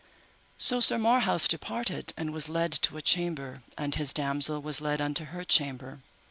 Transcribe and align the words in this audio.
So 0.57 0.79
Sir 0.79 0.97
Marhaus 0.97 1.47
departed 1.47 2.11
and 2.17 2.33
was 2.33 2.49
led 2.49 2.71
to 2.71 2.97
a 2.97 3.03
chamber, 3.03 3.61
and 3.77 3.93
his 3.93 4.13
damosel 4.13 4.59
was 4.59 4.81
led 4.81 4.99
unto 4.99 5.25
her 5.25 5.43
chamber. 5.43 5.99